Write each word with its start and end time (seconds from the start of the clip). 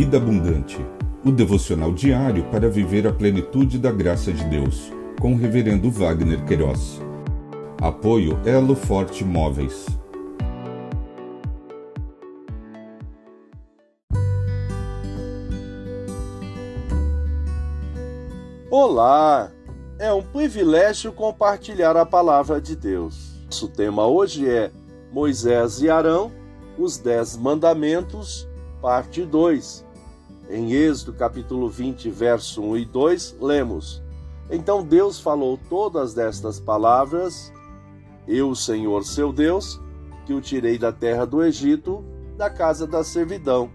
Vida 0.00 0.16
Abundante, 0.16 0.78
o 1.22 1.30
devocional 1.30 1.92
diário 1.92 2.44
para 2.44 2.70
viver 2.70 3.06
a 3.06 3.12
plenitude 3.12 3.78
da 3.78 3.92
graça 3.92 4.32
de 4.32 4.42
Deus, 4.44 4.90
com 5.20 5.34
o 5.34 5.36
Reverendo 5.36 5.90
Wagner 5.90 6.42
Queiroz. 6.46 7.02
Apoio 7.82 8.40
Elo 8.46 8.74
Forte 8.74 9.22
Móveis. 9.22 9.84
Olá! 18.70 19.52
É 19.98 20.10
um 20.10 20.22
privilégio 20.22 21.12
compartilhar 21.12 21.94
a 21.98 22.06
palavra 22.06 22.58
de 22.58 22.74
Deus. 22.74 23.34
Nosso 23.44 23.68
tema 23.68 24.06
hoje 24.06 24.48
é 24.48 24.70
Moisés 25.12 25.82
e 25.82 25.90
Arão, 25.90 26.32
os 26.78 26.96
Dez 26.96 27.36
Mandamentos, 27.36 28.48
parte 28.80 29.26
2. 29.26 29.89
Em 30.52 30.72
Êxodo 30.72 31.12
capítulo 31.12 31.68
20, 31.68 32.10
verso 32.10 32.60
1 32.60 32.78
e 32.78 32.84
2, 32.84 33.36
lemos: 33.40 34.02
Então 34.50 34.82
Deus 34.82 35.20
falou 35.20 35.56
todas 35.68 36.18
estas 36.18 36.58
palavras: 36.58 37.52
Eu, 38.26 38.52
Senhor 38.56 39.04
seu 39.04 39.32
Deus, 39.32 39.80
que 40.26 40.34
o 40.34 40.40
tirei 40.40 40.76
da 40.76 40.90
terra 40.90 41.24
do 41.24 41.40
Egito, 41.40 42.04
da 42.36 42.50
casa 42.50 42.84
da 42.84 43.04
servidão. 43.04 43.70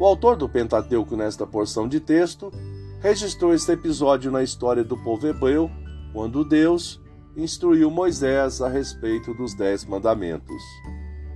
O 0.00 0.04
autor 0.04 0.34
do 0.34 0.48
Pentateuco, 0.48 1.14
nesta 1.14 1.46
porção 1.46 1.86
de 1.86 2.00
texto, 2.00 2.50
registrou 2.98 3.54
este 3.54 3.70
episódio 3.70 4.32
na 4.32 4.42
história 4.42 4.82
do 4.82 4.96
povo 4.96 5.28
hebreu, 5.28 5.70
quando 6.12 6.44
Deus 6.44 7.00
instruiu 7.36 7.88
Moisés 7.88 8.60
a 8.60 8.68
respeito 8.68 9.32
dos 9.32 9.54
Dez 9.54 9.84
Mandamentos. 9.84 10.62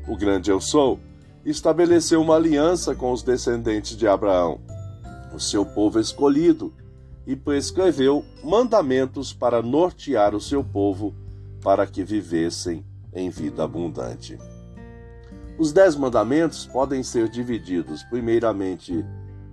O 0.09 0.17
grande 0.17 0.51
Eu 0.51 0.61
Sou 0.61 0.99
estabeleceu 1.47 2.21
uma 2.21 2.35
aliança 2.35 2.95
com 2.95 3.13
os 3.13 3.23
descendentes 3.23 3.97
de 3.97 4.09
Abraão, 4.09 4.61
o 5.33 5.39
seu 5.39 5.65
povo 5.65 6.01
escolhido, 6.01 6.75
e 7.25 7.37
prescreveu 7.37 8.25
mandamentos 8.43 9.33
para 9.33 9.63
nortear 9.63 10.35
o 10.35 10.41
seu 10.41 10.63
povo 10.63 11.15
para 11.63 11.87
que 11.87 12.03
vivessem 12.03 12.85
em 13.13 13.31
vida 13.31 13.65
abundante. 13.65 14.39
Os 15.59 15.73
Dez 15.73 15.97
Mandamentos 15.97 16.67
podem 16.67 17.03
ser 17.03 17.29
divididos, 17.29 18.03
primeiramente, 18.05 19.05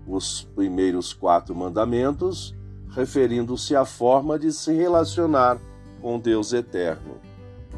os 0.08 0.44
primeiros 0.56 1.14
quatro 1.14 1.56
mandamentos, 1.56 2.54
referindo-se 2.90 3.76
à 3.76 3.86
forma 3.86 4.38
de 4.38 4.52
se 4.52 4.74
relacionar 4.74 5.58
com 6.02 6.20
Deus 6.20 6.54
eterno. 6.54 7.18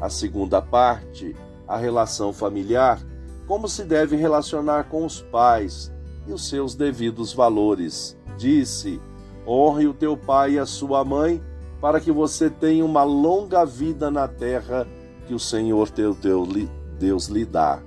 A 0.00 0.10
segunda 0.10 0.60
parte, 0.60 1.36
a 1.68 1.76
relação 1.76 2.32
familiar, 2.32 2.98
como 3.46 3.68
se 3.68 3.84
deve 3.84 4.16
relacionar 4.16 4.84
com 4.84 5.04
os 5.04 5.22
pais 5.22 5.92
e 6.26 6.32
os 6.32 6.48
seus 6.48 6.74
devidos 6.74 7.32
valores. 7.32 8.16
Disse: 8.36 9.00
honre 9.46 9.86
o 9.86 9.94
teu 9.94 10.16
pai 10.16 10.52
e 10.52 10.58
a 10.58 10.66
sua 10.66 11.04
mãe, 11.04 11.42
para 11.80 12.00
que 12.00 12.10
você 12.10 12.50
tenha 12.50 12.84
uma 12.84 13.04
longa 13.04 13.64
vida 13.64 14.10
na 14.10 14.26
terra 14.26 14.86
que 15.26 15.34
o 15.34 15.38
Senhor 15.38 15.90
teu 15.90 16.16
Deus 16.98 17.26
lhe 17.26 17.44
dá. 17.44 17.80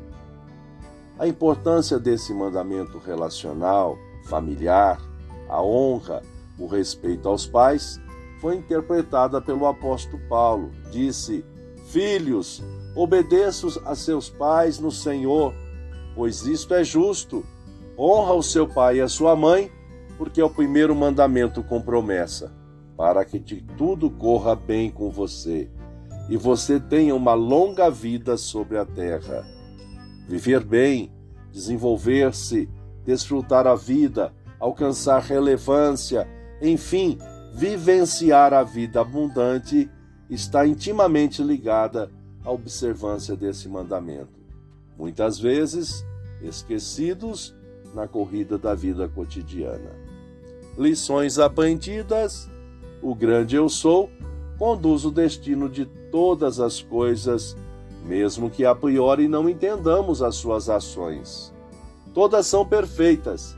A 1.18 1.28
importância 1.28 2.00
desse 2.00 2.34
mandamento 2.34 2.98
relacional 2.98 3.98
familiar, 4.26 5.02
a 5.50 5.62
honra, 5.62 6.22
o 6.58 6.68
respeito 6.68 7.28
aos 7.28 7.46
pais, 7.46 8.00
foi 8.40 8.56
interpretada 8.56 9.42
pelo 9.42 9.66
apóstolo 9.68 10.22
Paulo. 10.30 10.72
Disse: 10.92 11.44
Filhos, 11.88 12.64
obedeçam 13.02 13.70
a 13.86 13.96
seus 13.96 14.30
pais 14.30 14.78
no 14.78 14.92
Senhor, 14.92 15.54
pois 16.14 16.46
isto 16.46 16.74
é 16.74 16.84
justo. 16.84 17.46
Honra 17.98 18.34
o 18.34 18.44
seu 18.44 18.68
pai 18.68 18.98
e 18.98 19.02
a 19.02 19.08
sua 19.08 19.38
mãe, 19.38 19.72
porque 20.18 20.42
é 20.42 20.44
o 20.44 20.50
primeiro 20.50 20.94
mandamento 20.94 21.64
com 21.64 21.82
promessa, 21.82 22.52
para 22.98 23.24
que 23.24 23.40
de 23.40 23.62
tudo 23.78 24.10
corra 24.10 24.54
bem 24.54 24.92
com 24.92 25.10
você 25.10 25.70
e 26.30 26.36
você 26.36 26.78
tenha 26.78 27.16
uma 27.16 27.34
longa 27.34 27.90
vida 27.90 28.36
sobre 28.36 28.78
a 28.78 28.86
terra. 28.86 29.48
Viver 30.28 30.64
bem, 30.64 31.12
desenvolver-se, 31.52 32.70
desfrutar 33.06 33.66
a 33.66 33.76
vida, 33.76 34.34
alcançar 34.60 35.22
relevância, 35.22 36.28
enfim, 36.62 37.18
vivenciar 37.56 38.54
a 38.54 38.62
vida 38.62 39.00
abundante 39.00 39.90
está 40.30 40.68
intimamente 40.68 41.42
ligada 41.42 42.12
à 42.44 42.52
observância 42.52 43.36
desse 43.36 43.68
mandamento. 43.68 44.40
Muitas 44.98 45.40
vezes 45.40 46.06
esquecidos 46.42 47.56
na 47.94 48.08
corrida 48.08 48.58
da 48.58 48.74
vida 48.76 49.08
cotidiana. 49.08 49.92
Lições 50.78 51.40
aprendidas: 51.40 52.50
o 53.02 53.14
grande 53.16 53.56
eu 53.56 53.70
sou 53.70 54.10
conduz 54.58 55.06
o 55.06 55.12
destino 55.12 55.70
de 55.70 55.86
todas 56.12 56.60
as 56.60 56.82
coisas, 56.82 57.56
mesmo 58.06 58.50
que 58.50 58.66
a 58.66 58.76
priori 58.76 59.28
não 59.28 59.48
entendamos 59.50 60.22
as 60.22 60.36
suas 60.36 60.70
ações. 60.70 61.54
Todas 62.14 62.46
são 62.46 62.66
perfeitas 62.66 63.56